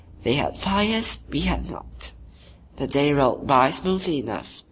They 0.23 0.33
had 0.33 0.57
fires; 0.57 1.19
we 1.29 1.41
had 1.41 1.69
not. 1.69 2.13
The 2.77 2.87
day 2.87 3.13
rolled 3.13 3.45
by 3.45 3.69
smoothly 3.69 4.17
enough. 4.17 4.59